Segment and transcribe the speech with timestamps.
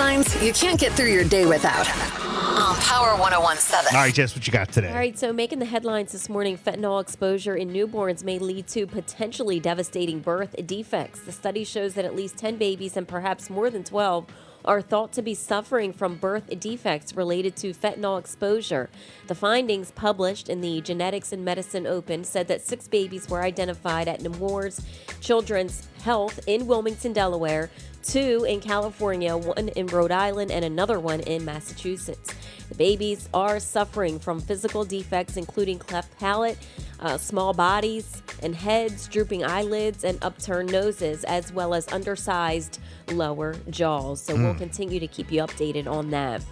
[0.00, 1.86] Headlines, headlines you can't get through your day without.
[1.86, 3.94] On Power 1017.
[3.94, 4.88] All right, Jess, what you got today?
[4.88, 8.86] All right, so making the headlines this morning, fentanyl exposure in newborns may lead to
[8.86, 11.20] potentially devastating birth defects.
[11.20, 14.26] The study shows that at least 10 babies and perhaps more than 12
[14.64, 18.88] are thought to be suffering from birth defects related to fentanyl exposure.
[19.26, 24.08] The findings published in the Genetics and Medicine Open said that six babies were identified
[24.08, 24.80] at Nemours
[25.20, 27.70] Children's Health in Wilmington, Delaware,
[28.02, 32.34] two in California, one in Rhode Island, and another one in Massachusetts.
[32.68, 36.58] The babies are suffering from physical defects, including cleft palate,
[37.00, 42.78] uh, small bodies and heads, drooping eyelids, and upturned noses, as well as undersized
[43.12, 44.22] lower jaws.
[44.22, 46.42] So we'll continue to keep you updated on that.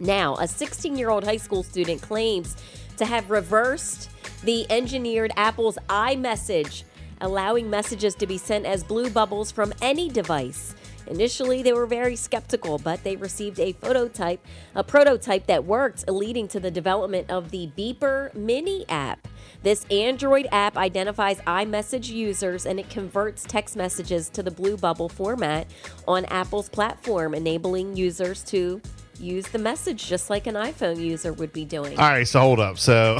[0.00, 2.56] Now, a 16 year old high school student claims
[2.98, 4.10] to have reversed
[4.42, 6.84] the engineered Apple's iMessage,
[7.20, 10.74] allowing messages to be sent as blue bubbles from any device.
[11.06, 16.48] Initially, they were very skeptical, but they received a prototype, a prototype that worked, leading
[16.48, 19.28] to the development of the Beeper Mini app.
[19.62, 25.08] This Android app identifies iMessage users and it converts text messages to the blue bubble
[25.08, 25.68] format
[26.06, 28.80] on Apple's platform, enabling users to
[29.20, 31.98] use the message just like an iPhone user would be doing.
[31.98, 32.78] All right, so hold up.
[32.78, 33.18] So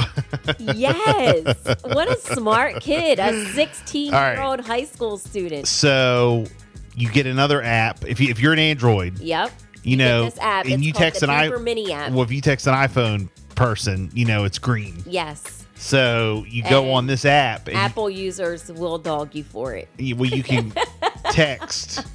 [0.59, 1.55] Yes.
[1.83, 5.67] What a smart kid, a 16 year old high school student.
[5.67, 6.45] so
[6.95, 9.51] you get another app if you if you're an Android, Yep.
[9.83, 10.65] you get know, app.
[10.65, 12.11] and It's you text an i Beeper Mini app.
[12.11, 15.03] well if you text an iPhone person, you know it's green.
[15.05, 15.65] Yes.
[15.75, 19.87] So you go And on this app you- Apple users will dog you for it.
[19.97, 20.73] you, well you can
[21.31, 22.05] text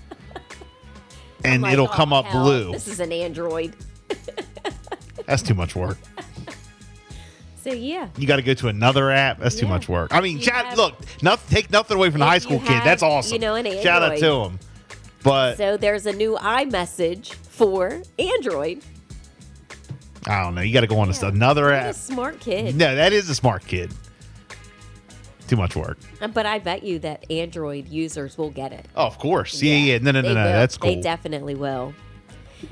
[1.44, 2.72] and like, it'll "Oh, come up hell, blue.
[2.72, 3.74] This is an Android.
[5.26, 5.98] That's too much work.
[7.62, 8.08] So yeah.
[8.16, 9.38] You got to go to another app.
[9.38, 10.12] That's too much work.
[10.12, 12.82] I mean, shout, have- look, nothing, take nothing away from the high school kid.
[12.84, 13.34] That's awesome.
[13.34, 13.82] you know, an Android.
[13.84, 14.58] shout out to him.
[15.22, 18.82] But So there's a new iMessage for Android.
[20.26, 20.60] I don't know.
[20.60, 21.28] You got to go on Yeah.
[21.28, 21.94] another app.
[21.94, 22.76] smart kid.
[22.76, 23.92] No, that is a smart kid.
[25.52, 25.98] Too much work.
[26.32, 28.86] But I bet you that Android users will get it.
[28.96, 29.62] Oh, of course.
[29.62, 29.98] Yeah, yeah.
[29.98, 30.44] No, no, no, They no.
[30.44, 30.50] will.
[30.52, 30.94] That's cool.
[30.94, 31.92] They definitely will.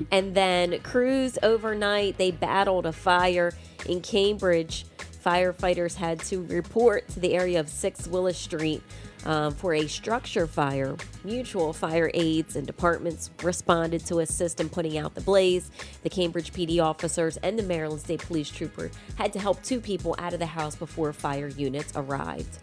[0.09, 3.53] And then crews overnight, they battled a fire
[3.87, 4.85] in Cambridge.
[5.23, 8.81] Firefighters had to report to the area of 6 Willis Street
[9.25, 10.95] um, for a structure fire.
[11.23, 15.69] Mutual fire aides and departments responded to assist in putting out the blaze.
[16.01, 20.15] The Cambridge PD officers and the Maryland State Police trooper had to help two people
[20.17, 22.57] out of the house before fire units arrived.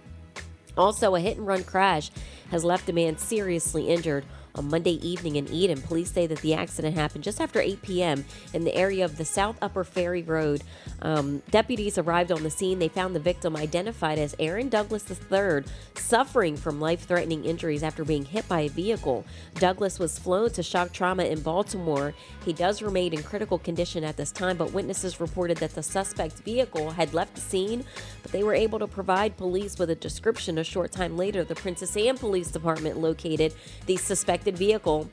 [0.79, 2.11] Also, a hit and run crash
[2.51, 4.25] has left a man seriously injured
[4.59, 5.81] on Monday evening in Eden.
[5.81, 8.25] Police say that the accident happened just after 8 p.m.
[8.53, 10.63] in the area of the South Upper Ferry Road.
[11.01, 12.79] Um, deputies arrived on the scene.
[12.79, 15.63] They found the victim identified as Aaron Douglas III,
[15.95, 19.25] suffering from life threatening injuries after being hit by a vehicle.
[19.55, 22.13] Douglas was flown to shock trauma in Baltimore.
[22.45, 26.41] He does remain in critical condition at this time, but witnesses reported that the suspect's
[26.41, 27.85] vehicle had left the scene,
[28.23, 31.45] but they were able to provide police with a description a short time later.
[31.45, 33.55] The Princess Anne Police Department located
[33.87, 35.11] the suspected vehicle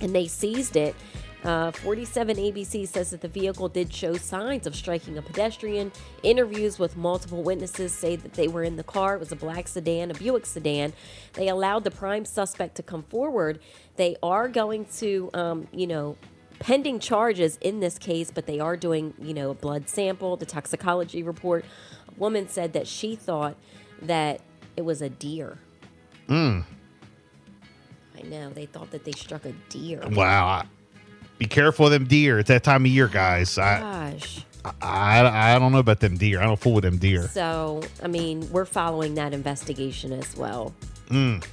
[0.00, 0.94] and they seized it.
[1.44, 5.92] Uh, 47 ABC says that the vehicle did show signs of striking a pedestrian.
[6.24, 9.14] Interviews with multiple witnesses say that they were in the car.
[9.14, 10.92] It was a black sedan, a Buick sedan.
[11.34, 13.60] They allowed the prime suspect to come forward.
[13.94, 16.16] They are going to, um, you know,
[16.58, 20.46] pending charges in this case, but they are doing, you know, a blood sample, the
[20.46, 21.64] toxicology report.
[22.08, 23.56] A woman said that she thought
[24.02, 24.40] that
[24.76, 25.58] it was a deer.
[28.18, 28.50] I know.
[28.50, 30.02] They thought that they struck a deer.
[30.10, 30.64] wow.
[31.38, 32.38] Be careful of them deer.
[32.38, 33.58] It's that time of year, guys.
[33.58, 34.44] I, Gosh.
[34.80, 36.40] I, I don't know about them deer.
[36.40, 37.28] I don't fool with them deer.
[37.28, 40.74] So, I mean, we're following that investigation as well.
[41.08, 41.44] Mm.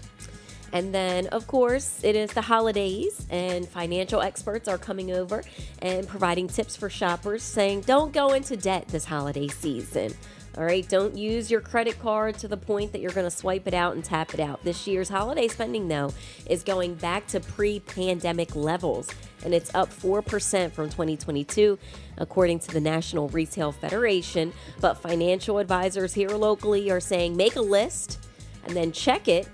[0.74, 5.44] And then, of course, it is the holidays, and financial experts are coming over
[5.84, 10.14] and providing tips for shoppers, saying don't go into debt this holiday season.
[10.58, 13.68] All right, don't use your credit card to the point that you're going to swipe
[13.68, 14.64] it out and tap it out.
[14.64, 16.12] This year's holiday spending, though,
[16.48, 19.10] is going back to pre pandemic levels,
[19.44, 21.78] and it's up 4% from 2022,
[22.18, 24.54] according to the National Retail Federation.
[24.82, 28.26] But financial advisors here locally are saying make a list
[28.66, 29.48] and then check it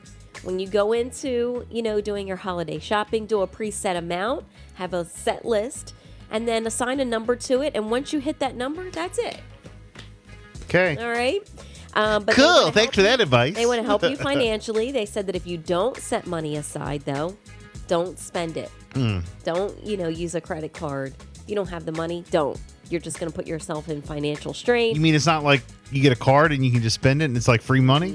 [0.43, 4.45] when you go into, you know, doing your holiday shopping, do a preset amount,
[4.75, 5.93] have a set list,
[6.31, 7.73] and then assign a number to it.
[7.75, 9.39] And once you hit that number, that's it.
[10.63, 10.95] Okay.
[10.97, 11.41] All right.
[11.95, 12.71] Um, but Cool.
[12.71, 13.55] Thanks for you- that advice.
[13.55, 14.91] They want to help you financially.
[14.91, 17.35] They said that if you don't set money aside, though,
[17.87, 18.69] don't spend it.
[18.93, 19.19] Hmm.
[19.43, 21.15] Don't, you know, use a credit card.
[21.35, 22.59] If you don't have the money, don't.
[22.89, 24.95] You're just going to put yourself in financial strain.
[24.95, 27.25] You mean it's not like you get a card and you can just spend it
[27.25, 28.11] and it's like free money?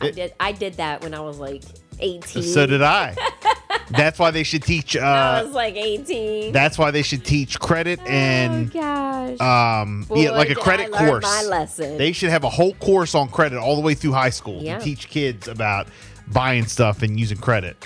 [0.00, 0.34] I did.
[0.40, 1.62] I did that when I was like
[1.98, 2.42] 18.
[2.42, 3.16] So did I.
[3.90, 4.96] that's why they should teach.
[4.96, 6.52] I Uh, was like 18.
[6.52, 9.40] that's why they should teach credit and oh gosh.
[9.82, 11.24] um, Boy, yeah, like a credit course.
[11.24, 11.96] My lesson.
[11.96, 14.78] They should have a whole course on credit all the way through high school Yeah.
[14.78, 15.86] to teach kids about
[16.28, 17.76] buying stuff and using credit.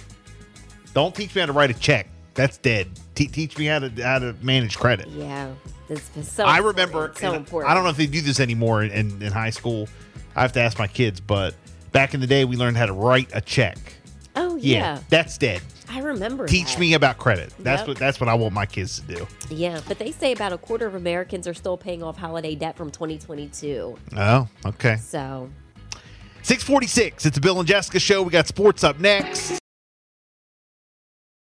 [0.94, 2.08] Don't teach me how to write a check.
[2.34, 2.88] That's dead.
[3.14, 5.08] Te- teach me how to how to manage credit.
[5.08, 5.52] yeah.
[5.88, 6.44] This is so.
[6.44, 7.12] I remember.
[7.16, 7.70] So important.
[7.70, 9.88] I don't know if they do this anymore in, in, in high school.
[10.36, 11.54] I have to ask my kids, but
[11.92, 13.78] back in the day, we learned how to write a check.
[14.36, 14.98] Oh Yeah, yeah.
[15.08, 15.60] that's dead.
[15.88, 16.46] I remember.
[16.46, 16.80] Teach that.
[16.80, 17.52] me about credit.
[17.58, 17.88] That's Yep.
[17.88, 19.26] what that's what I want my kids to do.
[19.50, 22.76] Yeah, but they say about a quarter of Americans are still paying off holiday debt
[22.76, 23.98] from 2022.
[24.16, 24.96] Oh, okay.
[24.96, 25.50] So
[26.42, 27.26] 646.
[27.26, 28.22] It's a Bill and Jessica show.
[28.22, 29.58] We got sports up next.